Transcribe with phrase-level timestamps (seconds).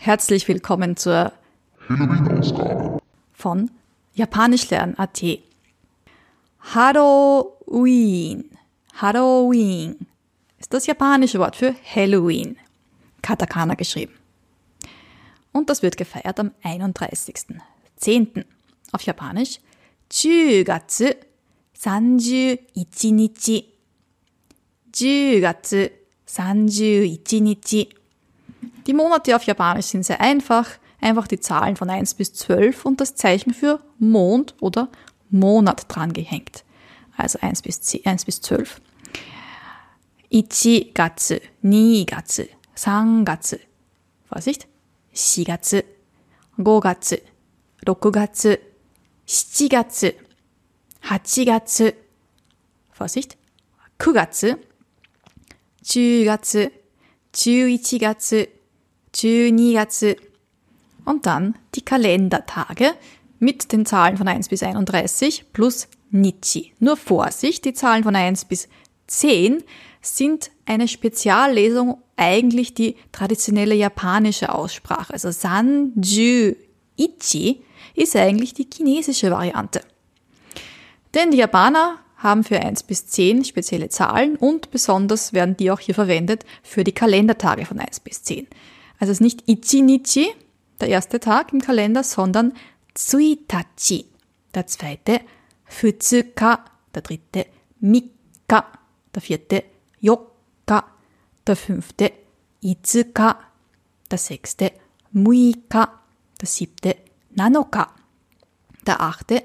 [0.00, 1.32] Herzlich willkommen zur
[1.86, 2.98] Halloween-Ausgabe.
[3.34, 3.70] von
[4.14, 5.22] Japanischlernen.at.
[6.74, 8.56] Halloween.
[8.94, 10.06] Halloween
[10.58, 12.56] ist das japanische Wort für Halloween.
[13.20, 14.14] Katakana geschrieben.
[15.52, 18.46] Und das wird gefeiert am 31.10.
[18.92, 19.60] Auf Japanisch
[20.08, 21.16] 10月
[21.84, 23.64] 31日。
[24.92, 25.90] 10月
[26.34, 27.99] 31日。
[28.86, 30.68] Die Monate auf Japanisch sind sehr einfach.
[31.00, 34.88] Einfach die Zahlen von 1 bis 12 und das Zeichen für Mond oder
[35.30, 36.64] Monat dran gehängt.
[37.16, 38.80] Also 1 bis, 10, 1 bis 12.
[40.32, 43.60] 1月、2月、3月。
[44.28, 44.66] Vorsicht.
[45.12, 45.84] 4月、
[46.56, 47.18] 5月、
[47.84, 48.58] 6月、
[49.26, 50.14] 7月、
[51.02, 51.94] 8月。
[52.92, 53.36] Vorsicht.
[53.98, 54.58] 9月、
[55.82, 56.70] 10月、
[57.32, 58.48] 11月、
[59.13, 60.15] 12月
[61.05, 62.93] und dann die Kalendertage
[63.39, 66.73] mit den Zahlen von 1 bis 31 plus Nichi.
[66.79, 68.69] Nur Vorsicht, die Zahlen von 1 bis
[69.07, 69.63] 10
[70.01, 75.13] sind eine Speziallesung, eigentlich die traditionelle japanische Aussprache.
[75.13, 76.55] Also Sanju
[76.97, 77.63] Ichi
[77.95, 79.81] ist eigentlich die chinesische Variante.
[81.13, 85.79] Denn die Japaner haben für 1 bis 10 spezielle Zahlen und besonders werden die auch
[85.79, 88.47] hier verwendet für die Kalendertage von 1 bis 10.
[89.01, 90.31] Also es ist nicht Ichi-Nichi,
[90.79, 92.53] der erste Tag im Kalender, sondern
[92.93, 94.05] Tsuitachi,
[94.53, 95.21] der zweite,
[95.65, 96.63] Futsuka,
[96.93, 97.47] der dritte,
[97.79, 98.67] Mika,
[99.15, 99.63] der vierte,
[99.99, 100.85] Yokka,
[101.47, 102.11] der fünfte,
[102.61, 103.39] Izuka,
[104.11, 104.71] der sechste,
[105.11, 106.01] Muika,
[106.39, 106.95] der siebte,
[107.31, 107.95] Nanoka,
[108.85, 109.41] der achte,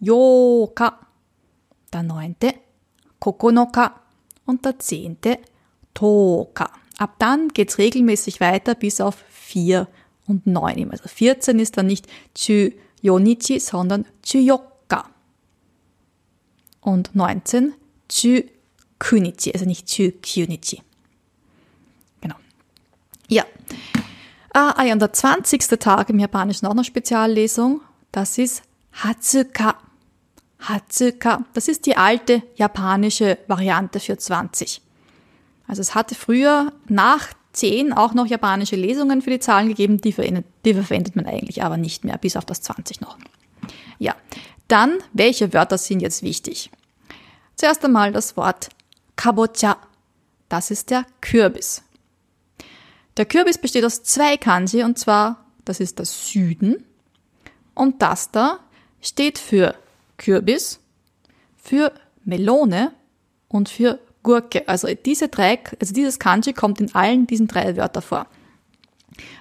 [0.00, 0.98] Yoka,
[1.94, 2.52] der neunte,
[3.18, 4.02] Kokonoka
[4.44, 5.38] und der zehnte,
[5.94, 6.70] Toka.
[6.98, 9.86] Ab dann geht's regelmäßig weiter bis auf vier
[10.26, 10.90] und neun.
[10.90, 15.08] Also 14 ist dann nicht Chuyonichi, sondern Chuyoka.
[16.80, 17.72] Und 19
[18.08, 20.82] Chukunichi, also nicht Chukyunichi.
[22.20, 22.36] Genau.
[23.28, 23.44] Ja.
[24.52, 25.68] Ah, ja, und der 20.
[25.78, 27.80] Tag im Japanischen auch noch Speziallesung.
[28.10, 29.76] Das ist Hatsuka.
[30.58, 31.44] Hatsuka.
[31.52, 34.82] Das ist die alte japanische Variante für 20.
[35.68, 40.12] Also es hatte früher nach 10 auch noch japanische Lesungen für die Zahlen gegeben, die,
[40.12, 43.18] verwendet, die verwendet man eigentlich aber nicht mehr, bis auf das 20 noch.
[43.98, 44.16] Ja,
[44.66, 46.70] dann, welche Wörter sind jetzt wichtig?
[47.56, 48.70] Zuerst einmal das Wort
[49.16, 49.76] Kabocha.
[50.48, 51.82] Das ist der Kürbis.
[53.16, 56.84] Der Kürbis besteht aus zwei Kanji und zwar, das ist das Süden
[57.74, 58.60] und das da
[59.00, 59.74] steht für
[60.16, 60.80] Kürbis,
[61.56, 61.92] für
[62.24, 62.92] Melone
[63.48, 64.68] und für Gurke.
[64.68, 68.26] Also diese drei, also dieses Kanji kommt in allen diesen drei Wörtern vor.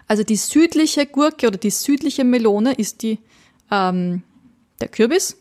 [0.07, 3.19] Also die südliche Gurke oder die südliche Melone ist die,
[3.69, 4.23] ähm,
[4.79, 5.35] der Kürbis.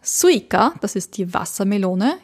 [0.00, 2.18] Suika, das ist die Wassermelone.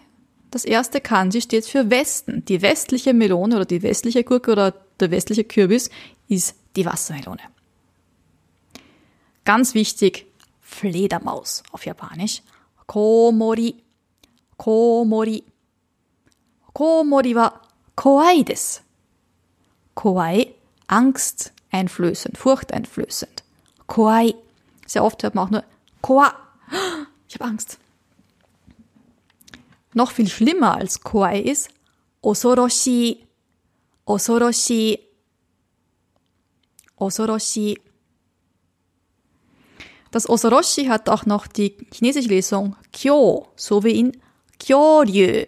[0.52, 2.44] Das erste Kanji steht für Westen.
[2.44, 5.90] Die westliche Melone oder die westliche Gurke oder der westliche Kürbis
[6.28, 7.42] ist die Wassermelone.
[9.44, 10.26] Ganz wichtig,
[10.60, 12.42] Fledermaus auf Japanisch.
[12.86, 13.74] Komori.
[14.56, 15.42] Komori.
[16.76, 17.58] Komori wa
[17.94, 18.82] kowai desu.
[19.94, 20.52] Kowai,
[20.88, 23.42] Angst einflößend, furchteinflößend.
[23.86, 24.34] Kowai.
[24.86, 25.64] Sehr oft hört man auch nur
[26.02, 26.34] Koa.
[27.28, 27.78] Ich habe Angst.
[29.94, 31.70] Noch viel schlimmer als Kowai ist
[32.20, 33.24] Osoroshi.
[34.04, 34.98] Osoroshi.
[36.96, 37.80] Osoroshi.
[40.10, 44.20] Das Osoroshi hat auch noch die chinesische Lesung Kyo, so wie in
[44.60, 45.46] Kyoryu.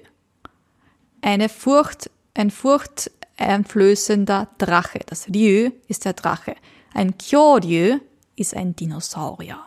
[1.28, 5.00] Eine Furcht, ein furchteinflößender Drache.
[5.04, 6.56] Das Ryu ist der Drache.
[6.94, 8.00] Ein Kyoryu
[8.34, 9.62] ist ein Dinosaurier.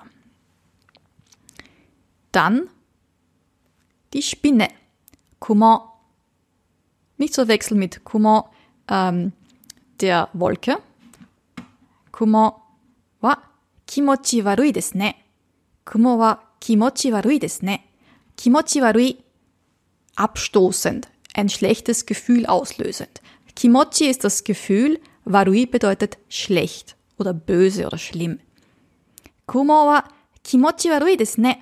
[2.32, 2.68] Dann
[4.12, 4.70] die Spinne.
[5.38, 5.82] Kumon.
[7.18, 8.42] Nicht zu wechseln mit Kumon
[8.88, 9.32] ähm,
[10.00, 10.80] der Wolke.
[12.12, 12.54] Kumon
[13.20, 13.38] wa
[13.86, 15.14] kimochi warui desu ne.
[15.86, 17.82] Kumo wa kimochi warui desu ne.
[18.36, 19.24] Kimochi warui
[20.16, 23.22] abstoßend, ein schlechtes Gefühl auslösend.
[23.56, 28.40] Kimochi ist das Gefühl, warui bedeutet schlecht oder böse oder schlimm.
[29.46, 30.04] Kumo wa
[30.44, 31.58] kimochi warui desu ne.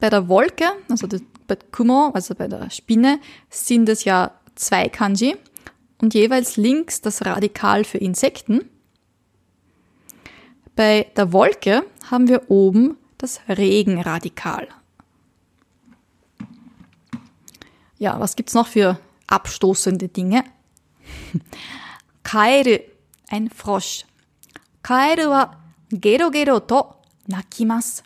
[0.00, 1.06] Bei der Wolke, also
[1.46, 5.36] bei Kumo, also bei der Spinne, sind es ja zwei Kanji
[6.00, 8.68] und jeweils links das Radikal für Insekten.
[10.76, 14.68] Bei der Wolke haben wir oben das Regenradikal.
[17.98, 20.44] Ja, was gibt's noch für abstoßende Dinge?
[22.22, 22.78] Kaeru,
[23.28, 24.04] ein Frosch.
[24.82, 25.56] Kaeru wa
[25.90, 26.94] gero gero to
[27.26, 28.02] nakimasu.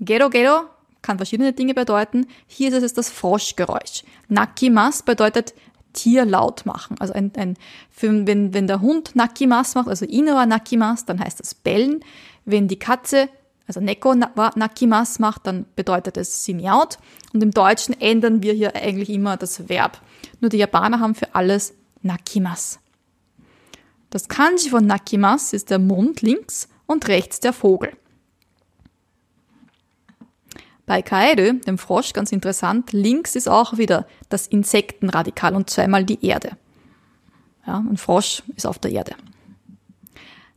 [0.00, 0.68] Gero gero
[1.02, 2.26] kann verschiedene Dinge bedeuten.
[2.46, 4.04] Hier ist es das Froschgeräusch.
[4.28, 5.54] Nakimas bedeutet
[5.92, 6.96] Tier laut machen.
[6.98, 7.56] Also ein, ein,
[8.00, 12.00] wenn, wenn der Hund Nakimas macht, also Inowa Nakimas, dann heißt das bellen.
[12.44, 13.28] Wenn die Katze,
[13.66, 16.98] also Neko Nakimas macht, dann bedeutet es sie miaut.
[17.32, 20.00] Und im Deutschen ändern wir hier eigentlich immer das Verb.
[20.40, 22.78] Nur die Japaner haben für alles Nakimas.
[24.10, 27.92] Das Kanji von Nakimas ist der Mund links und rechts der Vogel.
[30.86, 36.24] Bei Kaeru, dem Frosch, ganz interessant, links ist auch wieder das Insektenradikal und zweimal die
[36.24, 36.58] Erde.
[37.66, 39.16] Ja, ein Frosch ist auf der Erde.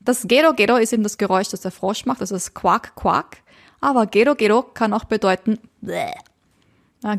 [0.08, 3.40] Das Gero Gero ist eben das Geräusch, das der Frosch macht, das Quack Quack.
[3.82, 6.14] Aber Gero Gero kann auch bedeuten Bäh.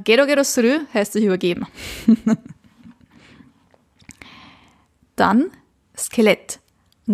[0.04, 1.66] Gero Gero Sru heißt sich übergeben.
[5.16, 5.50] Dann
[5.94, 6.60] Skelett.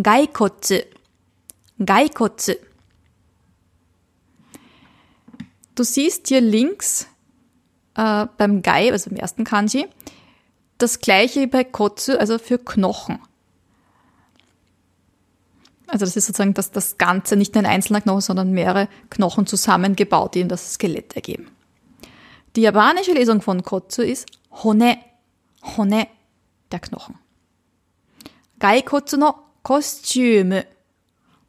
[0.00, 0.76] Gaikotsu.
[1.84, 2.52] Gaikotsu.
[5.74, 7.08] Du siehst hier links
[7.96, 9.88] äh, beim Gai, also im ersten Kanji,
[10.78, 13.18] das gleiche wie bei Kotsu, also für Knochen.
[15.94, 20.34] Also das ist sozusagen das, das Ganze, nicht ein einzelner Knochen, sondern mehrere Knochen zusammengebaut,
[20.34, 21.46] die in das Skelett ergeben.
[22.56, 24.98] Die japanische Lesung von Kotsu ist Hone,
[25.76, 26.08] Hone,
[26.72, 27.14] der Knochen.
[28.58, 30.66] Gai Kotsu no Kostüme,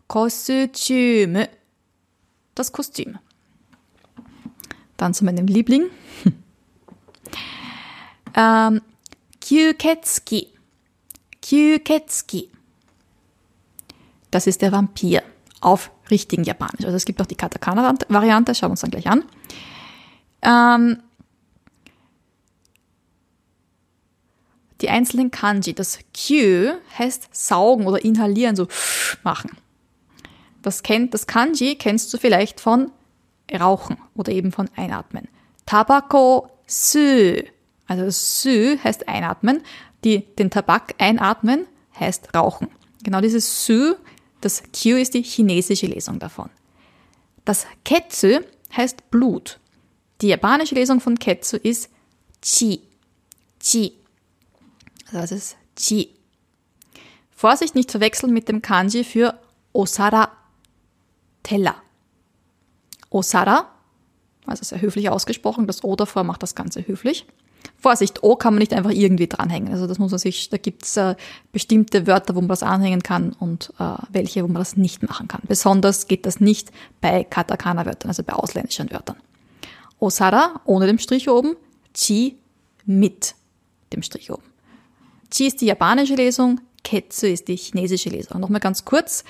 [0.07, 1.49] Kostüme,
[2.53, 3.17] das Kostüm.
[4.95, 5.85] Dann zu meinem Liebling.
[8.35, 8.81] ähm,
[9.41, 10.49] Kyuketsuki.
[11.41, 12.51] Kyuketsuki.
[14.35, 15.23] Das ist der Vampir
[15.61, 16.83] auf richtigen Japanisch.
[16.83, 19.23] Also es gibt auch die Katakana-Variante, schauen wir uns dann gleich an.
[20.41, 21.01] Ähm,
[24.81, 28.67] die einzelnen Kanji, das Q heißt saugen oder inhalieren, so
[29.23, 29.51] machen.
[30.61, 32.91] Das, kennt, das Kanji kennst du vielleicht von
[33.57, 35.29] Rauchen oder eben von Einatmen.
[35.65, 37.41] Tabako Sü.
[37.87, 39.63] Also Sü heißt einatmen.
[40.03, 41.67] Die, den Tabak einatmen
[41.97, 42.67] heißt rauchen.
[43.05, 43.95] Genau dieses Sü,
[44.45, 46.51] das Q ist die chinesische Lesung davon.
[47.45, 48.41] Das Ketsu
[48.77, 49.59] heißt Blut.
[50.21, 51.89] Die japanische Lesung von Ketsu ist
[52.43, 52.81] Chi.
[53.59, 53.93] Chi.
[55.07, 56.11] Also das ist Chi.
[57.31, 59.39] Vorsicht nicht verwechseln mit dem Kanji für
[59.73, 60.31] Osara.
[61.41, 61.75] Teller.
[63.09, 63.71] Osara,
[64.45, 67.25] also sehr höflich ausgesprochen, das O davor macht das Ganze höflich.
[67.77, 69.71] Vorsicht, O kann man nicht einfach irgendwie dranhängen.
[69.71, 71.15] Also das muss man sich, da gibt's äh,
[71.51, 75.27] bestimmte Wörter, wo man das anhängen kann und äh, welche, wo man das nicht machen
[75.27, 75.41] kann.
[75.47, 76.71] Besonders geht das nicht
[77.01, 79.17] bei Katakana-Wörtern, also bei ausländischen Wörtern.
[79.99, 81.55] Osara ohne dem Strich oben,
[81.93, 82.37] Chi
[82.85, 83.35] mit
[83.93, 84.43] dem Strich oben.
[85.31, 88.39] Chi ist die japanische Lesung, Ketsu ist die chinesische Lesung.
[88.39, 89.23] Nochmal ganz kurz.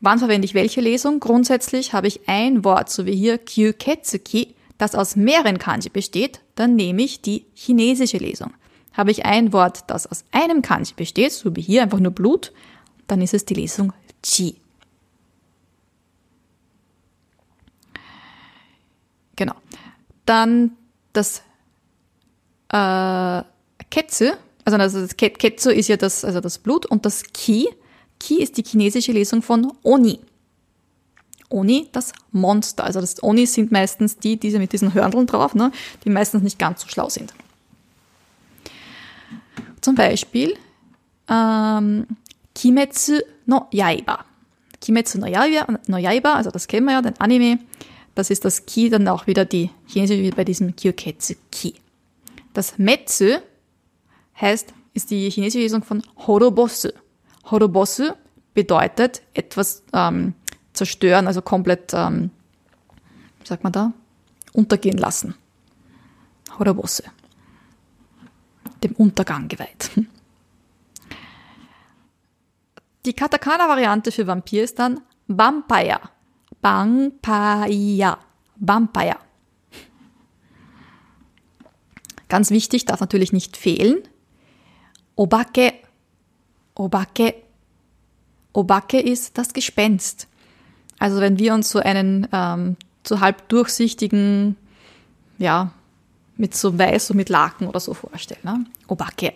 [0.00, 1.20] Wann verwende ich welche Lesung?
[1.20, 6.76] Grundsätzlich habe ich ein Wort, so wie hier Kyuketsuki, das aus mehreren Kanji besteht, dann
[6.76, 8.52] nehme ich die chinesische Lesung.
[8.92, 12.52] Habe ich ein Wort, das aus einem Kanji besteht, so wie hier einfach nur Blut,
[13.06, 14.56] dann ist es die Lesung Chi.
[19.36, 19.54] Genau.
[20.24, 20.72] Dann
[21.12, 21.42] das
[22.70, 23.42] äh,
[23.90, 24.32] Ketsu,
[24.64, 27.68] also das Ketsu ist ja das, also das Blut und das Ki
[28.18, 30.20] Ki ist die chinesische Lesung von Oni.
[31.48, 32.84] Oni, das Monster.
[32.84, 35.72] Also das Oni sind meistens die, diese mit diesen Hörndeln drauf, ne,
[36.04, 37.32] die meistens nicht ganz so schlau sind.
[39.80, 40.56] Zum Beispiel
[41.28, 42.06] ähm,
[42.54, 44.24] Kimetsu no Yaiba.
[44.80, 47.58] Kimetsu no Yaiba, no Yaiba, also das kennen wir ja, den Anime.
[48.14, 51.74] Das ist das Ki, dann auch wieder die chinesische wie bei diesem Kyoketsu Ki.
[52.54, 53.36] Das Metsu
[54.40, 56.88] heißt, ist die chinesische Lesung von Horobosu.
[57.50, 58.12] Horobosu
[58.54, 60.32] bedeutet etwas ähm,
[60.76, 62.30] zerstören, also komplett, ähm,
[63.40, 63.92] wie sagt man da,
[64.52, 65.34] untergehen lassen.
[66.58, 67.02] Horobosu.
[68.82, 69.90] Dem Untergang geweiht.
[73.06, 76.00] Die Katakana-Variante für Vampir ist dann Vampire.
[76.60, 78.18] Vampire.
[78.56, 79.16] Vampire.
[82.28, 84.02] Ganz wichtig, darf natürlich nicht fehlen.
[85.14, 85.74] Obake
[86.76, 87.42] Obake.
[88.52, 90.28] Obake ist das Gespenst.
[90.98, 92.76] Also wenn wir uns so einen ähm,
[93.06, 94.56] so halb durchsichtigen,
[95.38, 95.70] ja,
[96.36, 98.40] mit so weiß, so mit Laken oder so vorstellen.
[98.42, 98.66] Ne?
[98.88, 99.32] Obake.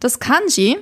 [0.00, 0.78] Das Kanji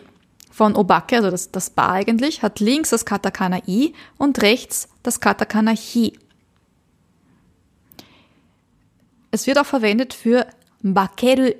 [0.51, 5.21] von Obake, also das, das Ba eigentlich, hat links das Katakana I und rechts das
[5.21, 6.19] Katakana Hi.
[9.31, 10.47] Es wird auch verwendet für
[10.83, 11.53] Bakeru.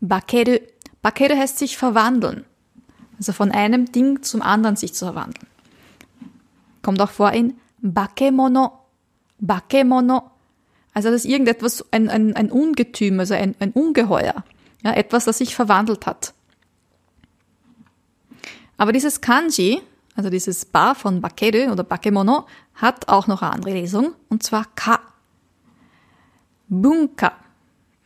[0.00, 0.58] Bakeru.
[1.02, 2.44] Bakeru heißt sich verwandeln.
[3.16, 5.46] Also von einem Ding zum anderen sich zu verwandeln.
[6.82, 8.72] Kommt auch vor in Bakemono.
[9.38, 10.30] Bakemono.
[10.92, 14.44] Also das ist irgendetwas, ein, ein, ein Ungetüm, also ein, ein Ungeheuer.
[14.82, 16.34] Ja, etwas, das sich verwandelt hat.
[18.76, 19.82] Aber dieses Kanji,
[20.16, 24.66] also dieses Ba von Bakeru oder Bakemono, hat auch noch eine andere Lesung, und zwar
[24.74, 25.00] Ka.
[26.68, 27.32] Bunka.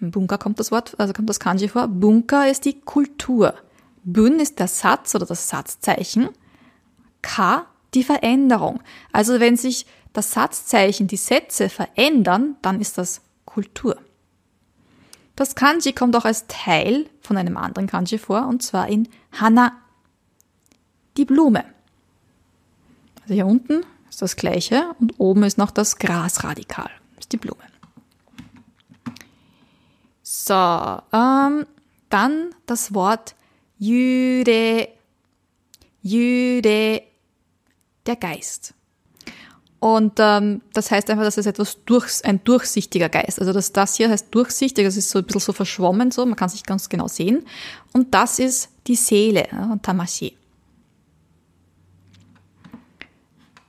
[0.01, 1.87] Bunka kommt das Wort, also kommt das Kanji vor.
[1.87, 3.55] Bunka ist die Kultur.
[4.05, 6.29] Bun ist der Satz oder das Satzzeichen.
[7.23, 8.81] Ka die Veränderung.
[9.13, 13.97] Also wenn sich das Satzzeichen, die Sätze verändern, dann ist das Kultur.
[15.37, 19.73] Das Kanji kommt auch als Teil von einem anderen Kanji vor, und zwar in Hana,
[21.17, 21.65] die Blume.
[23.23, 27.63] Also hier unten ist das gleiche und oben ist noch das Grasradikal, ist die Blume.
[30.23, 31.67] So, ähm,
[32.11, 33.35] dann das Wort
[33.79, 34.89] Jüre,
[36.03, 37.03] Jüre,
[38.07, 38.75] der Geist.
[39.81, 43.39] Und ähm, das heißt einfach, dass es etwas durchs, ein durchsichtiger Geist.
[43.39, 46.37] Also das, das hier heißt durchsichtig, das ist so ein bisschen so verschwommen, so, man
[46.37, 47.45] kann es nicht ganz genau sehen.
[47.93, 50.37] Und das ist die Seele, ja, Tamashi.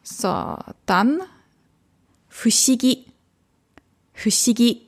[0.04, 1.20] So, dann
[2.30, 3.06] Fushigi.
[4.14, 4.82] Fushigi.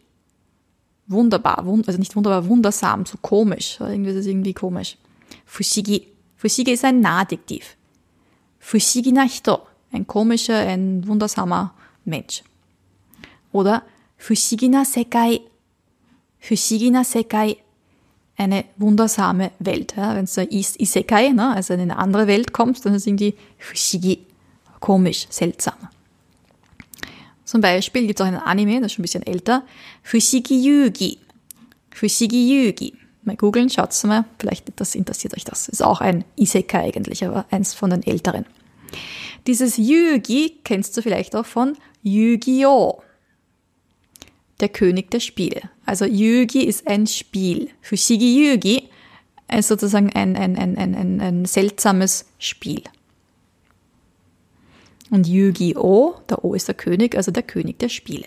[1.07, 3.79] Wunderbar, wund also nicht wunderbar, wundersam, so komisch.
[3.79, 4.97] Irgendwie ist es irgendwie komisch.
[5.45, 6.07] Fushigi.
[6.35, 7.76] Fushigi ist ein Nahadjektiv.
[8.67, 9.59] Fushigi Hito
[9.93, 12.43] ein komischer, ein wundersamer Mensch.
[13.53, 13.83] Oder
[14.17, 15.39] Fushigina Sekai,
[16.41, 17.55] Fushigina Sekai,
[18.35, 19.95] eine wundersame Welt.
[19.95, 23.07] Ja, Wenn es da ist Isekai, ne, also in eine andere Welt kommst, dann ist
[23.07, 24.25] irgendwie Fushigi,
[24.81, 25.75] komisch, seltsam.
[27.45, 29.63] Zum Beispiel gibt es auch einen Anime, das ist schon ein bisschen älter,
[30.03, 31.19] Fushigi Yugi.
[31.91, 32.97] Fushigi Yugi.
[33.23, 35.69] Mal googeln, schaut's mal, vielleicht das interessiert euch das.
[35.69, 38.45] Ist auch ein Isekai eigentlich, aber eins von den älteren.
[39.47, 43.01] Dieses Yugi kennst du vielleicht auch von Yu-Gi-Oh!
[44.59, 45.69] Der König der Spiele.
[45.85, 47.69] Also Yugi ist ein Spiel.
[47.81, 48.89] Fushigi Yugi
[49.55, 52.83] ist sozusagen ein, ein, ein, ein, ein, ein seltsames Spiel.
[55.09, 56.15] Und Yu-Gi-Oh!
[56.29, 58.25] Der O ist der König, also der König der Spiele.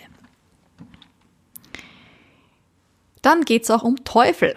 [3.21, 4.55] Dann geht es auch um Teufel.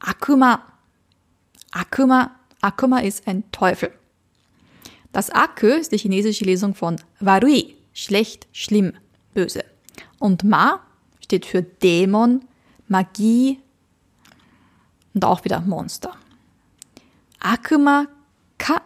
[0.00, 0.62] Akuma.
[1.70, 2.34] Akuma.
[2.60, 3.92] Akuma ist ein Teufel.
[5.16, 8.92] Das Akö ist die chinesische Lesung von Warui, schlecht, schlimm,
[9.32, 9.64] böse.
[10.18, 10.80] Und Ma
[11.24, 12.44] steht für Dämon,
[12.86, 13.58] Magie
[15.14, 16.14] und auch wieder Monster.
[17.40, 18.08] Akuma
[18.58, 18.82] Ka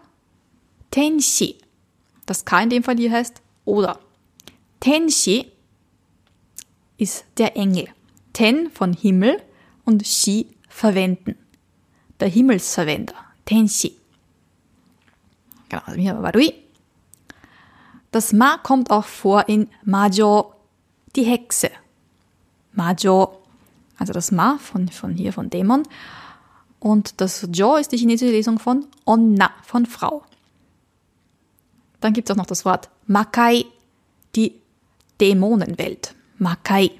[0.92, 1.56] Tenshi.
[2.26, 3.98] Das Ka in dem Fall hier heißt oder.
[4.78, 5.50] Tenshi
[6.96, 7.88] ist der Engel.
[8.32, 9.42] Ten von Himmel
[9.84, 11.34] und Shi verwenden.
[12.20, 13.16] Der Himmelsverwender.
[13.44, 13.99] Tenshi.
[15.70, 16.52] Genau, also hier Warui.
[18.10, 20.52] Das Ma kommt auch vor in Majo,
[21.16, 21.70] die Hexe.
[22.72, 23.40] Majo,
[23.96, 25.84] also das Ma von, von hier, von Dämon.
[26.80, 30.24] Und das Jo ist die chinesische Lesung von Onna, von Frau.
[32.00, 33.64] Dann gibt es auch noch das Wort Makai,
[34.34, 34.54] die
[35.20, 36.14] Dämonenwelt.
[36.38, 36.90] Makai.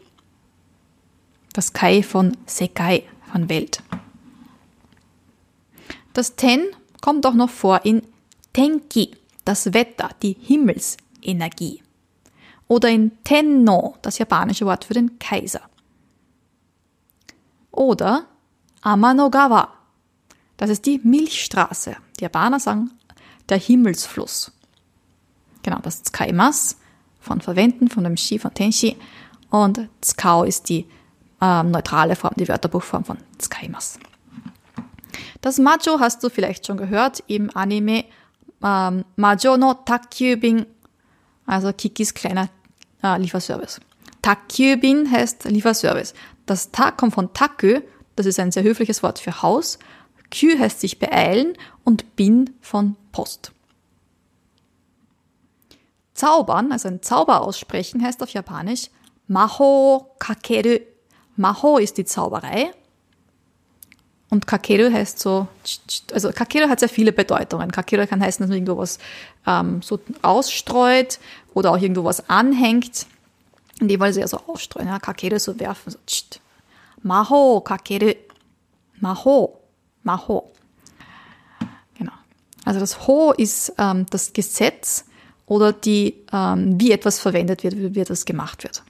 [1.55, 3.83] Das Kai von Sekai, von Welt.
[6.13, 6.67] Das Ten
[7.01, 8.03] kommt auch noch vor in
[8.53, 11.83] Tenki, das Wetter, die Himmelsenergie.
[12.69, 15.63] Oder in Tenno, das japanische Wort für den Kaiser.
[17.73, 18.27] Oder
[18.83, 19.73] Amanogawa,
[20.57, 21.97] das ist die Milchstraße.
[22.19, 22.91] Die Japaner sagen
[23.49, 24.53] der Himmelsfluss.
[25.63, 26.77] Genau, das ist Tsukaimas
[27.21, 28.97] von Verwenden, von dem Shi, von Tenshi.
[29.51, 30.87] Und Tsukao ist die
[31.41, 33.99] äh, neutrale Form, die Wörterbuchform von Tsukaimas.
[35.41, 38.05] Das Macho hast du vielleicht schon gehört im Anime
[38.63, 40.67] ähm, Majo no Takyubin,
[41.47, 42.49] also Kikis kleiner
[43.03, 43.81] äh, Lieferservice.
[44.23, 46.15] Takyubin heißt Lieferservice.
[46.47, 47.83] Das Ta kommt von Takü,
[48.17, 49.79] das ist ein sehr höfliches Wort für Haus.
[50.31, 53.53] Kyu heißt sich beeilen und Bin von Post.
[56.15, 58.91] Zaubern, also ein Zauber aussprechen, heißt auf Japanisch
[59.27, 60.81] Maho Kakeru.
[61.37, 62.73] Maho ist die Zauberei
[64.31, 65.49] und Kakeru heißt so,
[66.13, 67.73] also Kakeru hat sehr viele Bedeutungen.
[67.73, 68.99] Kakeru kann heißen, dass man irgendwo was
[69.45, 71.19] ähm, so ausstreut
[71.53, 73.07] oder auch irgendwo was anhängt.
[73.81, 74.87] In dem Fall sehr so ausstreuen.
[74.87, 76.39] Ja, Kakeru so werfen, so tsch.
[77.03, 78.13] Maho, Kakeru.
[79.01, 79.59] Maho,
[80.05, 80.53] Maho.
[81.99, 82.13] Genau.
[82.65, 85.07] Also das Ho ist ähm, das Gesetz
[85.47, 88.85] oder die, ähm, wie etwas verwendet wird, wie etwas gemacht wird.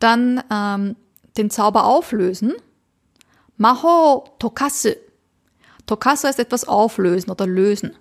[0.00, 0.96] Dann ähm,
[1.38, 2.52] den Zauber auflösen
[3.60, 4.94] Maho tokasu.
[5.84, 7.94] Tokasu heißt etwas auflösen oder lösen.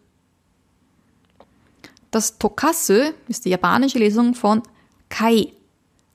[2.12, 4.64] Das Tokasu ist die japanische Lesung von
[5.10, 5.52] Kai.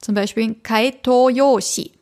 [0.00, 1.92] Zum Beispiel Kaito Yoshi.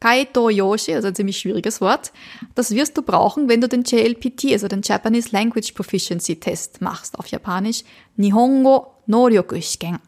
[0.00, 2.12] Kaito Yoshi, also ein ziemlich schwieriges Wort.
[2.56, 7.16] Das wirst du brauchen, wenn du den JLPT, also den Japanese Language Proficiency Test machst
[7.16, 7.84] auf Japanisch.
[8.16, 10.00] Nihongo Noryoku Shiken.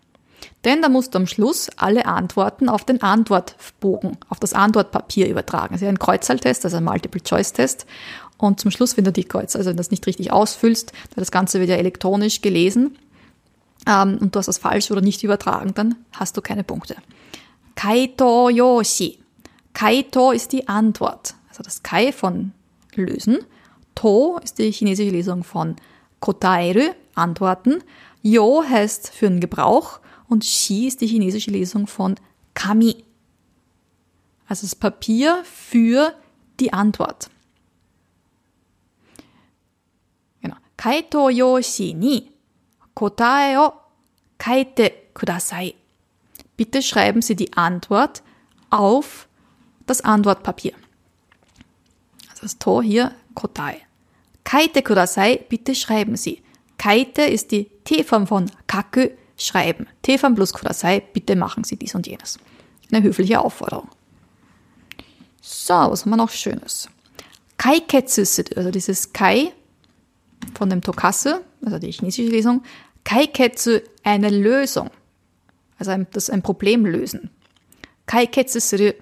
[0.65, 5.75] Denn da musst du am Schluss alle Antworten auf den Antwortbogen, auf das Antwortpapier übertragen.
[5.75, 7.87] Also ein Kreuzzahltest, also ein Multiple-Choice-Test.
[8.37, 11.23] Und zum Schluss, wenn du die Kreuz, also wenn du das nicht richtig ausfüllst, weil
[11.23, 12.97] das Ganze wird ja elektronisch gelesen,
[13.87, 16.97] ähm, und du hast das falsch oder nicht übertragen, dann hast du keine Punkte.
[17.75, 19.19] Kaito Yoshi.
[19.73, 21.35] Kaito ist die Antwort.
[21.49, 22.53] Also das Kai von
[22.95, 23.39] lösen.
[23.95, 25.77] To ist die chinesische Lesung von
[26.21, 27.83] Kotaeru, Antworten.
[28.23, 32.17] Yo heißt für den Gebrauch und Shi ist die chinesische Lesung von
[32.55, 33.05] Kami.
[34.47, 36.15] Also das Papier für
[36.61, 37.31] die Antwort.
[40.41, 40.57] Genau.
[40.77, 42.31] Kaito yoshi ni
[42.95, 43.73] kotae o
[44.39, 45.75] kaite kudasai.
[46.57, 48.23] Bitte schreiben Sie die Antwort
[48.71, 49.29] auf
[49.87, 50.75] das Antwortpapier.
[52.31, 53.81] Also das To hier, kotae.
[54.45, 56.43] Kaite kudasai, bitte schreiben Sie.
[56.79, 59.87] Kaite ist die T-Form von kaku, schreiben.
[60.03, 62.39] T-Form plus kudasai, bitte machen Sie dies und jenes.
[62.93, 63.89] Eine höfliche Aufforderung.
[65.41, 66.89] So, was haben wir noch Schönes?
[67.57, 68.23] Kaiketsu,
[68.57, 69.53] also dieses Kai
[70.57, 72.63] von dem Tokasu, also die chinesische Lesung,
[73.05, 74.91] Kaiketsu, eine Lösung.
[75.79, 77.31] Also ein, das ein Problem lösen.
[78.07, 78.93] Kaiketsu suru.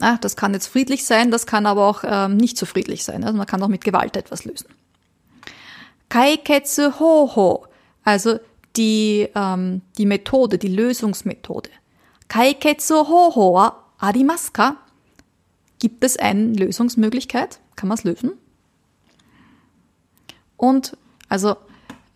[0.00, 3.22] Ah, das kann jetzt friedlich sein, das kann aber auch ähm, nicht so friedlich sein.
[3.24, 4.66] Also man kann auch mit Gewalt etwas lösen.
[6.08, 7.66] Kaiketsu hoho,
[8.04, 8.38] also
[8.76, 11.70] die, ähm, die Methode, die Lösungsmethode.
[12.28, 14.76] Kaiketsu hoho wa arimasu ka?
[15.78, 17.60] Gibt es eine Lösungsmöglichkeit?
[17.76, 18.32] Kann man es lösen?
[20.56, 20.96] Und
[21.28, 21.56] also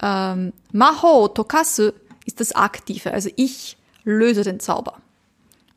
[0.01, 1.93] ähm, Maho Tokasu
[2.25, 5.01] ist das Aktive, also ich löse den Zauber.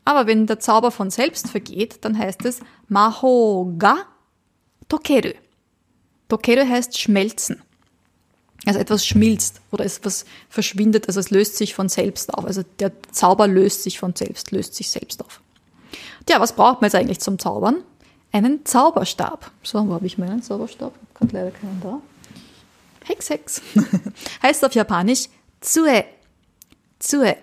[0.05, 4.05] Aber wenn der Zauber von selbst vergeht, dann heißt es Maho ga
[4.87, 5.33] Tokeru.
[6.27, 7.61] Tokeru heißt schmelzen.
[8.65, 12.45] Also etwas schmilzt oder etwas verschwindet, also es löst sich von selbst auf.
[12.45, 15.41] Also der Zauber löst sich von selbst, löst sich selbst auf.
[16.25, 17.83] Tja, was braucht man jetzt eigentlich zum Zaubern?
[18.31, 19.51] Einen Zauberstab.
[19.63, 20.93] So, wo habe ich meinen Zauberstab?
[21.15, 22.01] Ich habe leider keinen da.
[23.05, 23.61] Hex, Hex.
[24.43, 25.27] heißt auf Japanisch
[25.59, 26.05] Tsue.
[26.99, 27.35] Tsue.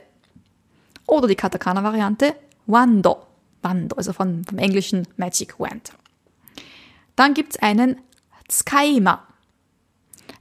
[1.07, 2.35] Oder die Katakana-Variante
[2.67, 3.27] Wando.
[3.63, 5.93] Wando, also von, vom englischen Magic Wand.
[7.17, 8.01] Dann gibt's einen
[8.47, 9.28] Tsukaima.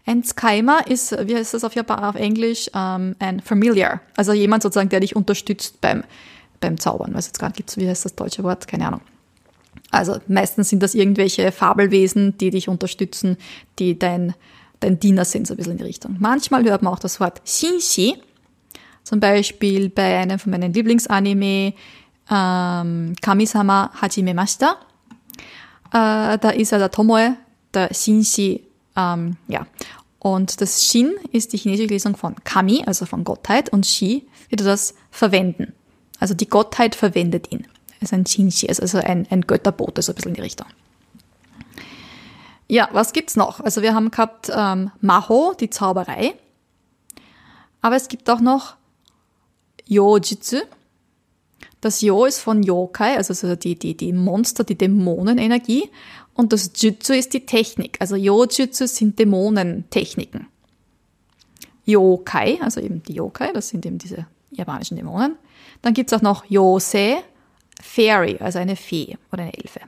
[0.06, 4.02] Ein Tsukaima ist, wie heißt das auf, Japan, auf Englisch, ähm, ein Familiar.
[4.16, 6.04] Also jemand sozusagen, der dich unterstützt beim,
[6.60, 7.14] beim Zaubern.
[7.14, 8.68] Weiß jetzt gar nicht, gibt's, wie heißt das deutsche Wort?
[8.68, 9.02] Keine Ahnung.
[9.92, 13.38] Also meistens sind das irgendwelche Fabelwesen, die dich unterstützen,
[13.80, 14.34] die dein,
[14.80, 16.18] dein Diener sind, so ein bisschen in die Richtung.
[16.20, 18.16] Manchmal hört man auch das Wort Shinshi.
[19.04, 21.74] Zum Beispiel bei einem von meinen Lieblingsanime,
[22.30, 24.76] ähm, Kamisama Hajime Mashita.
[25.94, 27.38] Äh, da ist ja der Tomoe,
[27.74, 28.67] der Shinshi,
[28.98, 29.66] ähm, ja.
[30.20, 34.62] Und das Shin ist die chinesische Lesung von Kami, also von Gottheit, und Shi wird
[34.62, 35.74] das verwenden.
[36.20, 37.68] Also die Gottheit verwendet ihn.
[38.00, 40.68] Es ist ein Shinshi, also ein, ein Götterbote, so ein bisschen in die Richtung.
[42.68, 43.60] Ja, was gibt's noch?
[43.62, 46.36] Also wir haben gehabt ähm, Maho, die Zauberei.
[47.82, 48.76] Aber es gibt auch noch
[49.86, 50.58] Yojitsu.
[51.80, 55.90] Das Yo ist von Yokai, also die, die, die Monster, die Dämonenenergie.
[56.38, 57.98] Und das Jutsu ist die Technik.
[58.00, 60.48] Also Yojutsu sind Dämonentechniken.
[61.86, 65.36] Yokai, also eben die Yokai, das sind eben diese japanischen Dämonen.
[65.82, 67.18] Dann gibt's auch noch Yosei,
[67.82, 69.82] Fairy, also eine Fee oder eine Elfe.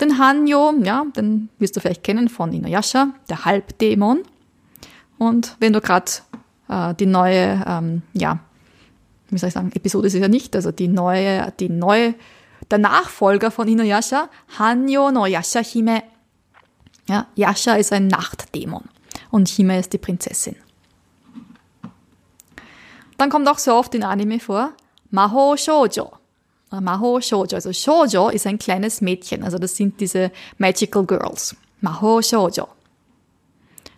[0.00, 4.22] Den Hanyo, ja, den wirst du vielleicht kennen von Inuyasha, der Halbdämon.
[5.18, 6.12] Und wenn du gerade
[6.68, 8.38] äh, die neue, ähm, ja,
[9.30, 12.14] wie soll ich sagen, Episode ist es ja nicht, also die neue, die neue,
[12.70, 14.28] der Nachfolger von Inuyasha,
[14.58, 16.02] Hanyo no Yasha Hime.
[17.08, 18.84] Ja, Yasha ist ein Nachtdämon
[19.30, 20.56] und Hime ist die Prinzessin.
[23.16, 24.72] Dann kommt auch so oft in Anime vor,
[25.10, 26.12] Maho Shoujo.
[26.70, 31.56] Maho Shoujo, also Shoujo ist ein kleines Mädchen, also das sind diese Magical Girls.
[31.80, 32.68] Maho Shoujo.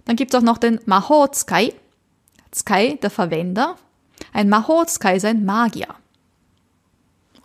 [0.04, 1.74] Dann gibt es auch noch den Maho Tsukai.
[2.50, 3.76] Tsukai, der Verwender.
[4.33, 5.94] Ein Maho Tsukai ist ein Magier.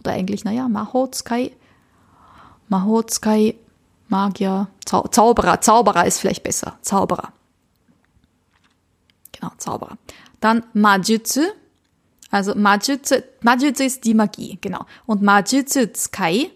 [0.06, 1.52] Oder eigentlich, naja, Maho Tsukai.
[2.68, 3.56] Maho Tsukai,
[4.08, 5.62] Magier, Zau Zauberer.
[5.62, 6.78] Zauberer ist vielleicht besser.
[6.82, 7.34] Zauberer.
[9.32, 9.98] Genau, Zauberer.
[10.40, 11.42] Dann Majutsu,
[12.30, 14.86] also Majutsu, Majutsu ist die Magie, genau.
[15.08, 16.52] Und Majutsu Tsukai,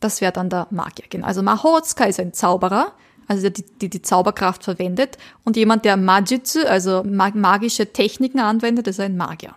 [0.00, 1.04] Das wäre dann der Magier.
[1.08, 1.26] Genau.
[1.26, 2.92] Also Mahotsuka ist ein Zauberer,
[3.28, 5.18] also der die, die, die Zauberkraft verwendet.
[5.44, 9.54] Und jemand, der Majutsu, also magische Techniken anwendet, ist ein Magier.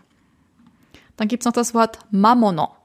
[1.18, 2.76] Dann gibt's noch das Wort Mamono.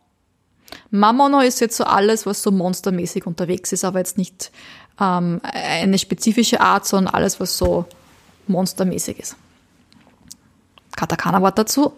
[0.90, 4.50] Mamono ist jetzt so alles, was so monstermäßig unterwegs ist, aber jetzt nicht
[5.00, 7.86] ähm, eine spezifische Art, sondern alles, was so
[8.46, 9.36] monstermäßig ist.
[10.92, 11.92] Katakana-Wort dazu.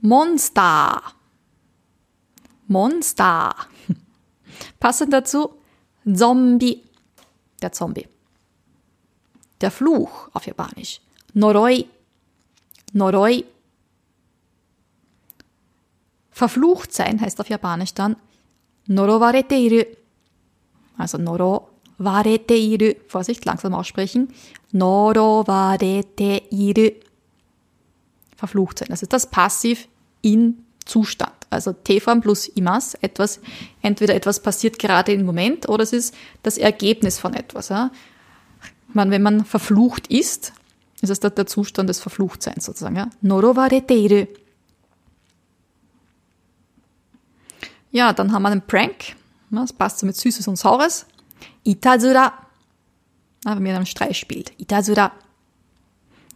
[0.00, 1.00] Monster.
[2.66, 3.54] Monster.
[4.80, 5.54] Passend dazu
[6.12, 6.82] Zombie.
[7.60, 8.08] Der Zombie.
[9.60, 11.00] Der Fluch auf Japanisch.
[11.34, 11.86] Noroi.
[12.92, 13.44] Noroi.
[16.32, 18.16] Verflucht sein heißt auf Japanisch dann
[18.86, 19.84] Norowarete iru.
[20.96, 22.94] Also Norowarete iru.
[23.06, 24.32] Vorsicht, langsam aussprechen.
[24.72, 26.90] Norowarete iru.
[28.36, 28.88] Verflucht sein.
[28.90, 29.86] Das ist das Passiv
[30.22, 31.32] in Zustand.
[31.50, 33.40] Also T-Form plus Imas, etwas,
[33.82, 37.68] entweder etwas passiert gerade im Moment oder es ist das Ergebnis von etwas.
[37.68, 37.92] Ja.
[38.92, 40.52] Man, wenn man verflucht ist,
[41.02, 42.96] ist es der, Zustand des Verfluchtseins sozusagen.
[42.96, 43.10] Ja.
[43.20, 44.28] Norowareteire.
[47.92, 49.14] Ja, dann haben wir einen Prank.
[49.50, 51.06] Das passt so mit Süßes und Saures.
[51.62, 52.32] Itazura.
[53.44, 54.52] wenn man einen Streich spielt.
[54.58, 55.12] Itazura.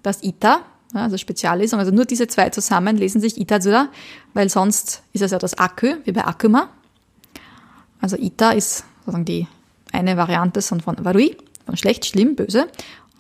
[0.03, 0.63] Das Ita
[0.95, 1.79] also Speziallesung.
[1.79, 3.89] Also nur diese zwei zusammen lesen sich Itazura,
[4.35, 6.71] weil sonst ist es ja das Akü, wie bei Akuma.
[8.01, 9.47] Also Ita ist sozusagen die
[9.93, 12.69] eine Variante von Warui, von schlecht, schlimm, böse.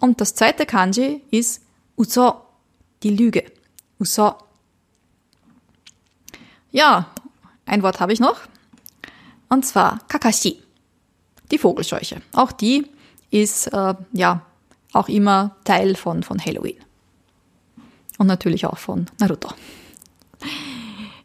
[0.01, 1.63] Und das zweite Kanji ist
[1.97, 2.43] Uso,
[3.03, 3.45] die Lüge.
[3.99, 4.35] Uso.
[6.71, 7.11] Ja,
[7.67, 8.41] ein Wort habe ich noch.
[9.49, 10.63] Und zwar Kakashi,
[11.51, 12.23] die Vogelscheuche.
[12.33, 12.87] Auch die
[13.31, 14.43] ist äh, ja
[14.93, 16.79] auch immer Teil von, von Halloween.
[18.19, 19.51] Und natürlich auch von Naruto.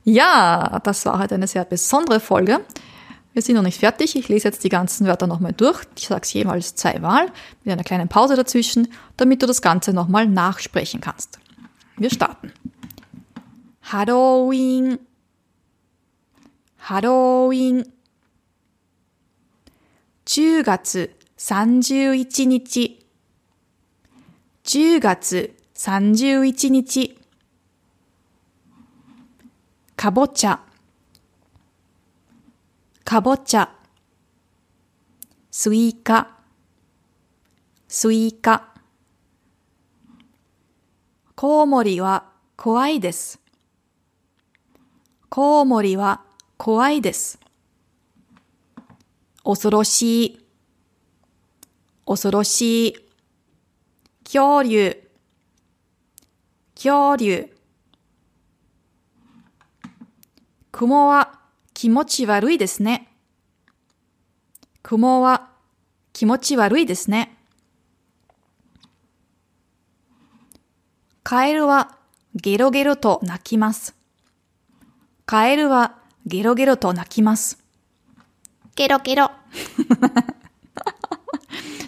[0.04, 2.60] Ja, das war halt eine sehr besondere Folge.
[3.34, 4.16] Wir sind noch nicht fertig.
[4.16, 5.84] Ich lese jetzt die ganzen Wörter nochmal durch.
[5.98, 7.28] Ich sage es jemals zweimal
[7.64, 11.40] mit einer kleinen Pause dazwischen, damit du das Ganze nochmal nachsprechen kannst.
[11.96, 12.52] Wir starten.
[13.84, 14.98] Halloween.
[16.92, 17.90] Halloween.
[20.26, 23.08] 10月31日。
[24.66, 27.18] 10月31日
[29.96, 30.60] かぼちゃ
[33.06, 33.74] かぼちゃ
[35.50, 36.40] スイカ
[37.88, 38.74] スイカ
[41.36, 42.26] コウモリは
[42.58, 43.40] 怖いです。
[45.30, 46.26] コウモリは
[46.64, 47.40] 怖いです。
[49.44, 50.46] 恐ろしい。
[52.06, 52.96] 恐ろしい。
[54.24, 55.10] 恐竜。
[56.76, 57.50] 恐竜。
[60.72, 61.40] 雲は
[61.74, 63.12] 気持ち悪いですね。
[64.84, 65.50] 雲は
[66.14, 67.36] 気持ち悪いですね。
[71.24, 71.98] カエルは
[72.36, 73.96] ゲロゲロと鳴きます。
[75.26, 77.59] カエルはゲロゲロと鳴きます。
[78.75, 79.31] ゲロゲロ。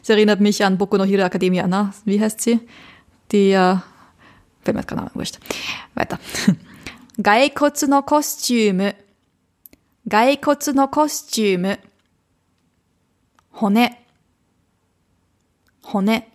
[0.02, 1.92] Es erinnert mich an Boku no Hero Academia, na?
[2.06, 2.60] Wie heißt sie?
[3.30, 3.76] Die äh,
[4.62, 5.38] Fällt mir jetzt keine Ahnung, wurscht.
[5.94, 6.18] Weiter.
[7.22, 8.96] 骸骨のコスチューム。
[10.08, 11.80] 骸骨のコスチューム。
[13.50, 14.06] 骨。
[15.82, 16.28] 骨。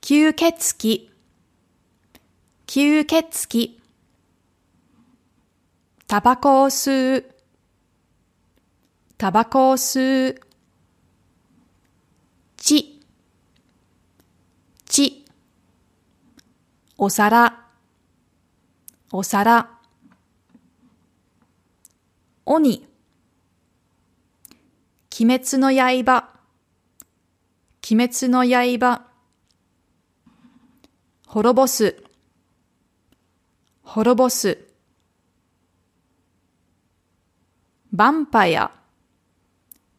[0.00, 1.10] 吸血鬼。
[2.66, 3.77] 吸血鬼。
[6.09, 7.35] タバコを吸う。
[9.15, 10.41] タバコを吸う。
[12.57, 12.99] 血。
[14.85, 15.23] 血。
[16.97, 17.67] お皿、
[19.11, 19.69] お皿。
[22.43, 22.87] 鬼、
[25.21, 26.27] 鬼滅の刃、
[27.87, 29.05] 鬼滅の刃。
[31.27, 32.03] 滅ぼす、
[33.83, 34.68] 滅ぼす。
[37.93, 38.71] ヴァンパヤ、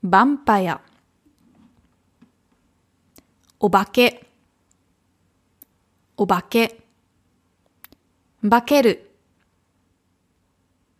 [0.05, 0.81] ヴァンパヤ。
[3.59, 4.26] お化け、
[6.16, 6.81] お化け。
[8.48, 9.11] 化ける、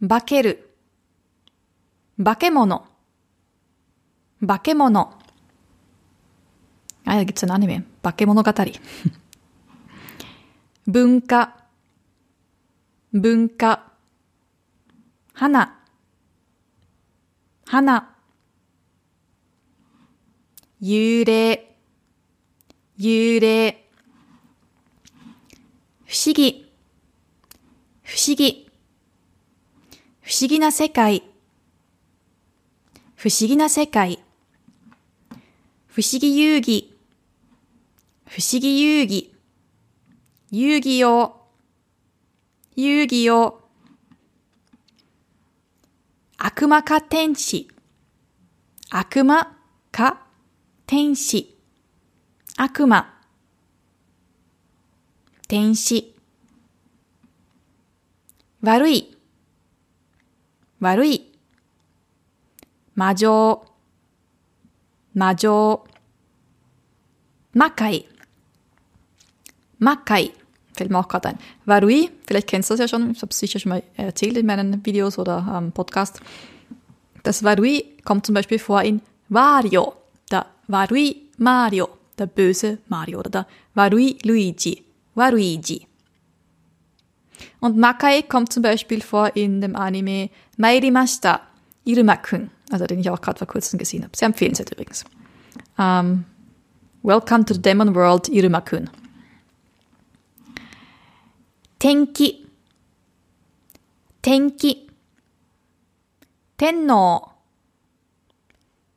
[0.07, 0.76] 化ける、
[2.22, 2.87] 化け物、
[4.46, 5.18] 化け物。
[7.07, 7.83] Ah, da gibt's ein Anime.
[8.03, 8.53] 化け物語。
[10.87, 11.57] 文化、
[13.12, 13.90] 文化。
[15.33, 15.79] 花、
[17.70, 18.16] 花。
[20.80, 21.76] 幽霊、
[22.96, 23.87] 幽霊。
[26.04, 26.64] 不思議、
[28.02, 28.66] 不思議。
[30.20, 31.22] 不思議な世界。
[33.14, 34.18] 不思議な世界。
[35.87, 36.88] 不思議遊戯。
[38.24, 39.30] 不思議遊戯。
[40.48, 41.37] 遊戯王。
[42.74, 43.59] 遊戯王。
[46.42, 47.68] 悪魔か天使。
[48.88, 49.59] 悪魔
[49.92, 50.26] か
[50.87, 51.55] 天使。
[52.57, 53.07] 悪魔。
[55.46, 56.14] 天使。
[58.62, 59.18] 悪い。
[60.79, 61.38] 悪い。
[62.94, 63.62] 魔女。
[65.12, 65.85] 魔女。
[67.53, 68.09] 魔界。
[69.79, 70.39] 魔界.
[70.80, 71.38] Fällt mir auch gerade ein.
[71.66, 74.46] Varui, vielleicht kennst du das ja schon, ich habe es sicher schon mal erzählt in
[74.46, 76.22] meinen Videos oder ähm, Podcast.
[77.22, 79.92] Das Varui kommt zum Beispiel vor in Wario,
[80.30, 81.86] der Varui Mario,
[82.18, 84.82] der böse Mario oder der Varui Luigi,
[85.14, 85.86] Waruigi.
[87.60, 91.42] Und Makai kommt zum Beispiel vor in dem Anime Mairimashita,
[91.84, 94.16] Iruma-kun, also den ich auch gerade vor kurzem gesehen habe.
[94.16, 95.04] Sehr empfehlenswert übrigens.
[95.76, 96.24] Um,
[97.02, 98.88] welcome to the Demon World, Iruma-kun.
[101.82, 102.46] 天気、
[104.20, 104.90] 天気。
[106.58, 107.32] 天皇、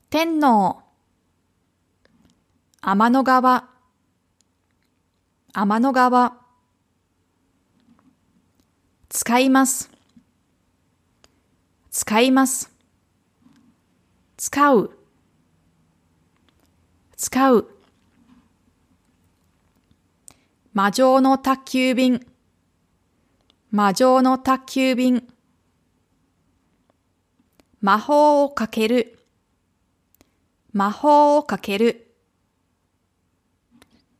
[0.09, 0.83] 天皇。
[2.81, 3.69] 天の川、
[5.53, 6.37] 天の川。
[9.07, 9.89] 使います、
[11.89, 12.69] 使います。
[14.35, 14.91] 使う、
[17.15, 17.69] 使う。
[20.73, 22.32] 魔女の宅急便、
[23.75, 25.27] 魔女の宅急便。
[27.81, 29.17] 魔法をかける。
[30.73, 32.13] 魔法をかける。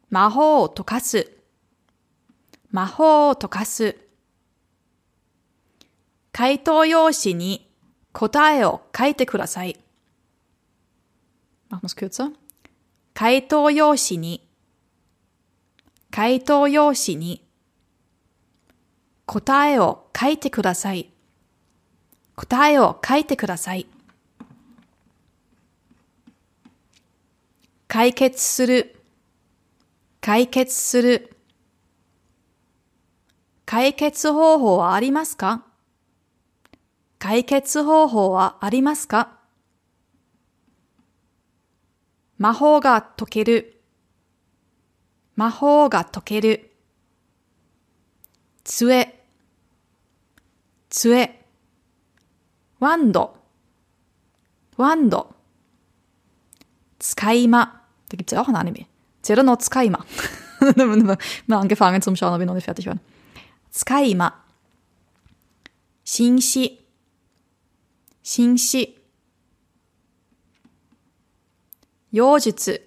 [0.10, 1.32] 魔法を溶かす。
[2.72, 3.96] 魔法を溶かす。
[6.32, 7.70] 回答用紙に
[8.12, 9.80] 答えを書いてください。
[13.14, 14.50] 回答用紙に
[16.10, 17.43] 回答用紙に
[19.26, 21.10] 答えを書いてください。
[22.36, 23.88] 答えを書いてください。
[27.88, 29.00] 解決する。
[30.20, 31.36] 解決する。
[33.66, 35.64] 解決方法はありますか？
[37.18, 39.40] 解決方法はありますか？
[42.38, 43.82] 魔法が解ける。
[45.36, 46.73] 魔法が解ける。
[48.65, 49.15] 杖。
[50.91, 51.45] 杖。
[52.81, 53.37] ワンド。
[54.77, 55.35] ワンド。
[56.99, 57.83] 使い魔。
[58.09, 58.87] Da gibt's ja auch ein Anime.
[59.23, 60.05] Zero no Tsukaima.
[61.47, 62.99] mal angefangen zum Schauen, aber ich noch nicht fertig war.
[63.71, 64.33] Tsukaima.
[66.09, 66.79] 紳士。
[68.23, 68.95] 紳士。
[72.11, 72.81] 妖術。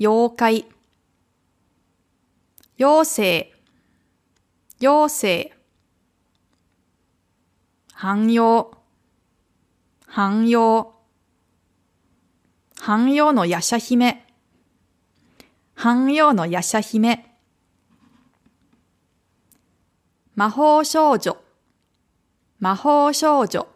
[0.00, 0.30] 妖。
[0.30, 0.64] 怪。
[2.76, 3.04] 妖。
[3.04, 3.52] 精。
[4.78, 5.52] 妖精。
[7.94, 8.70] 汎用。
[10.06, 10.94] 汎用。
[12.76, 14.24] 汎用の夜叉姫。
[15.76, 17.36] 汎用の夜叉姫。
[20.34, 21.36] 魔法少女。
[22.58, 23.66] 魔法少女。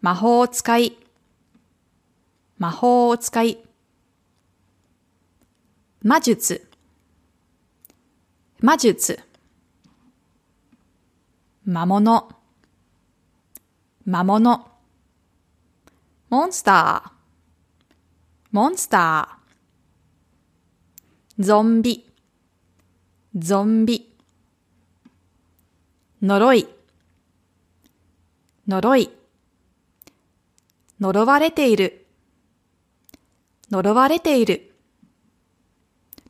[0.00, 0.98] 魔法使い。
[2.56, 3.67] 魔法使い。
[6.00, 6.70] 魔術。
[8.60, 9.18] 魔術。
[11.64, 12.28] 魔物。
[14.04, 14.64] 魔物。
[16.30, 17.10] モンスター。
[18.52, 21.42] モンスター。
[21.42, 22.08] ゾンビ。
[23.34, 24.16] ゾンビ。
[26.22, 26.68] 呪い。
[28.68, 29.10] 呪い。
[31.00, 32.06] 呪われている。
[33.72, 34.67] 呪われている。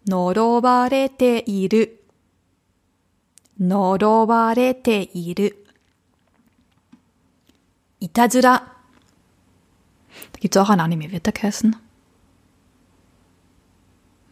[0.07, 2.03] 呪われている。
[3.59, 5.65] 呪われている。
[7.99, 8.73] いたずら。
[10.33, 11.75] Da gibt's auch ein Anime, wird der heißen?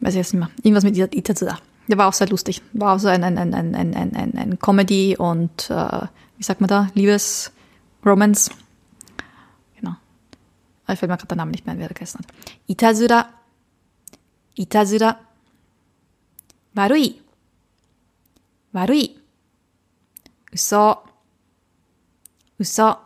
[0.00, 0.50] Weiß ich jetzt nicht mehr.
[0.62, 1.58] Irgendwas mit Itazura.
[1.88, 2.60] Der war auch sehr lustig.
[2.72, 6.42] War auch so ein, ein, ein, ein, ein, ein, ein, ein Comedy und, äh, wie
[6.42, 7.52] sagt man da, Liebes,
[8.04, 8.50] Romance.
[9.78, 9.92] Genau.
[10.84, 12.26] Aber ich fällt mir gerade der Name nicht mehr ein, wer der geheißen hat.
[12.66, 13.28] Itazura.
[14.56, 15.18] Itazura.
[16.76, 17.22] 悪い。
[18.72, 19.18] 悪い。
[20.52, 21.04] 嘘。
[22.58, 22.98] 嘘。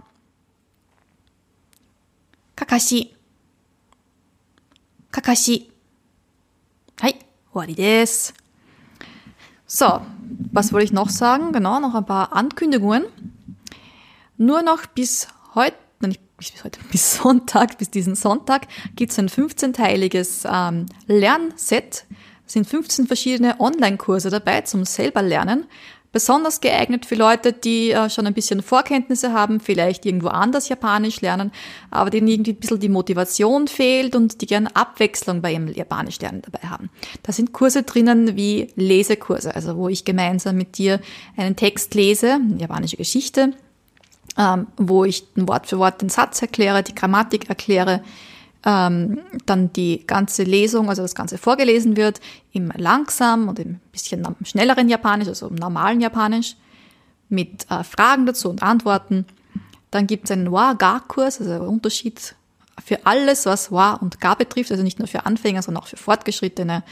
[2.54, 3.16] かかし。
[5.10, 5.70] かかし。
[6.98, 7.12] はい。
[7.12, 7.20] 終
[7.52, 8.34] わりです。
[9.68, 10.00] So,
[10.52, 11.52] was wollte ich noch sagen?
[11.52, 13.04] Genau, noch ein paar Ankündigungen.
[14.36, 19.28] Nur noch bis heute, nicht bis heute, bis Sonntag, bis diesen Sonntag gibt es ein
[19.28, 22.04] 15-teiliges ähm, Lernset.
[22.51, 25.67] sind 15 verschiedene Online-Kurse dabei zum selber lernen
[26.11, 31.21] besonders geeignet für Leute, die äh, schon ein bisschen Vorkenntnisse haben, vielleicht irgendwo anders Japanisch
[31.21, 31.53] lernen,
[31.89, 36.19] aber denen irgendwie ein bisschen die Motivation fehlt und die gerne Abwechslung bei ihrem Japanisch
[36.19, 36.89] lernen dabei haben.
[37.23, 40.99] Da sind Kurse drinnen wie Lesekurse, also wo ich gemeinsam mit dir
[41.37, 43.53] einen Text lese, japanische Geschichte,
[44.37, 48.03] ähm, wo ich Wort für Wort den Satz erkläre, die Grammatik erkläre,
[48.65, 52.19] ähm, dann die ganze Lesung, also das Ganze vorgelesen wird,
[52.51, 56.55] im langsam und im bisschen schnelleren Japanisch, also im normalen Japanisch,
[57.29, 59.25] mit äh, Fragen dazu und Antworten.
[59.89, 62.35] Dann gibt es einen Wa-Ga-Kurs, also ein Unterschied
[62.83, 65.97] für alles, was Wa und Ga betrifft, also nicht nur für Anfänger, sondern auch für
[65.97, 66.83] Fortgeschrittene.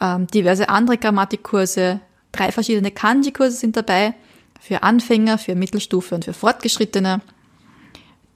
[0.00, 2.00] Ähm, diverse andere Grammatikkurse,
[2.32, 4.14] drei verschiedene Kanji-Kurse sind dabei,
[4.60, 7.20] für Anfänger, für Mittelstufe und für Fortgeschrittene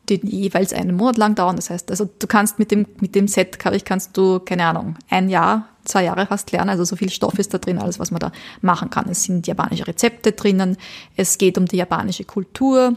[0.09, 1.57] die jeweils einen Monat lang dauern.
[1.57, 4.67] Das heißt, also du kannst mit dem, mit dem Set, glaube ich, kannst du, keine
[4.67, 6.71] Ahnung, ein Jahr, zwei Jahre fast lernen.
[6.71, 9.09] Also so viel Stoff ist da drin, alles, was man da machen kann.
[9.09, 10.77] Es sind japanische Rezepte drinnen.
[11.17, 12.97] Es geht um die japanische Kultur,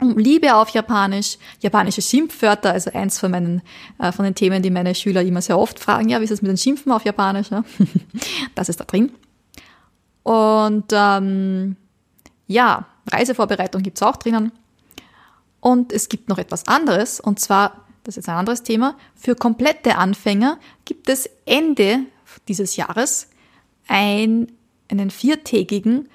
[0.00, 3.62] um Liebe auf Japanisch, japanische Schimpfwörter, also eins von meinen,
[3.98, 6.08] äh, von den Themen, die meine Schüler immer sehr oft fragen.
[6.08, 7.50] Ja, wie ist es mit den Schimpfen auf Japanisch?
[7.50, 7.64] Ja?
[8.54, 9.12] das ist da drin.
[10.22, 11.76] Und ähm,
[12.46, 14.52] ja, Reisevorbereitung gibt's auch drinnen.
[15.62, 19.36] Und es gibt noch etwas anderes, und zwar, das ist jetzt ein anderes Thema, für
[19.36, 22.00] komplette Anfänger gibt es Ende
[22.48, 23.28] dieses Jahres
[23.86, 24.50] ein,
[24.90, 26.08] einen viertägigen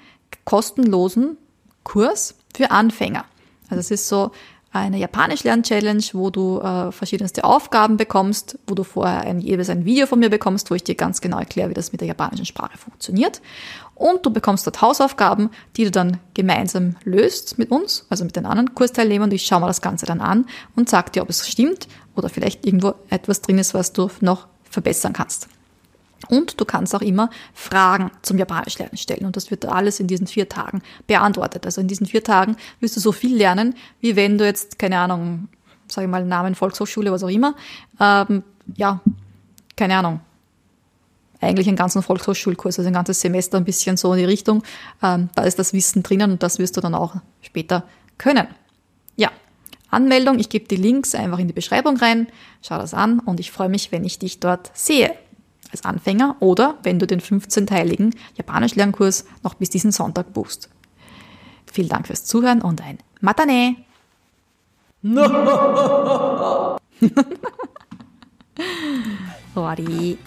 [0.44, 1.38] kostenlosen
[1.82, 3.24] Kurs für Anfänger.
[3.70, 4.32] Also es ist so
[4.70, 10.06] eine Japanisch-Lern-Challenge, wo du äh, verschiedenste Aufgaben bekommst, wo du vorher ein, jeweils ein Video
[10.06, 12.76] von mir bekommst, wo ich dir ganz genau erkläre, wie das mit der japanischen Sprache
[12.76, 13.40] funktioniert.
[13.94, 18.46] Und du bekommst dort Hausaufgaben, die du dann gemeinsam löst mit uns, also mit den
[18.46, 19.32] anderen Kursteilnehmern.
[19.32, 22.66] Ich schaue mir das Ganze dann an und sage dir, ob es stimmt oder vielleicht
[22.66, 25.48] irgendwo etwas drin ist, was du noch verbessern kannst.
[26.28, 29.24] Und du kannst auch immer Fragen zum Japanisch lernen stellen.
[29.24, 31.64] Und das wird alles in diesen vier Tagen beantwortet.
[31.64, 34.98] Also in diesen vier Tagen wirst du so viel lernen, wie wenn du jetzt, keine
[34.98, 35.48] Ahnung,
[35.86, 37.54] sage ich mal, Namen Volkshochschule, was auch immer,
[38.00, 38.42] ähm,
[38.76, 39.00] ja,
[39.76, 40.20] keine Ahnung,
[41.40, 44.64] eigentlich einen ganzen Volkshochschulkurs, also ein ganzes Semester ein bisschen so in die Richtung.
[45.02, 47.84] Ähm, da ist das Wissen drinnen und das wirst du dann auch später
[48.18, 48.48] können.
[49.16, 49.30] Ja,
[49.88, 52.26] Anmeldung, ich gebe die Links einfach in die Beschreibung rein,
[52.60, 55.14] schau das an und ich freue mich, wenn ich dich dort sehe
[55.71, 60.69] als Anfänger oder wenn du den 15-teiligen Japanisch-Lernkurs noch bis diesen Sonntag buchst.
[61.71, 63.75] Vielen Dank fürs Zuhören und ein Matane!
[65.01, 66.77] No.
[69.55, 70.17] 終わり。